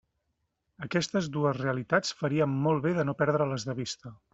Aquestes 0.87 1.29
dues 1.37 1.59
realitats 1.59 2.19
faríem 2.23 2.59
molt 2.67 2.87
bé 2.89 2.99
de 3.01 3.09
no 3.11 3.19
perdre-les 3.23 3.73
de 3.73 3.83
vista. 3.87 4.21